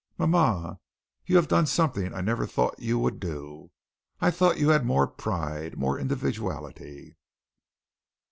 Mama, 0.17 0.79
you 1.27 1.35
have 1.35 1.47
done 1.47 1.67
something 1.67 2.11
I 2.11 2.21
never 2.21 2.47
thought 2.47 2.79
you 2.79 2.97
would 2.97 3.19
do. 3.19 3.69
I 4.19 4.31
thought 4.31 4.57
you 4.57 4.69
had 4.69 4.83
more 4.83 5.05
pride 5.05 5.77
more 5.77 5.99
individuality." 5.99 7.17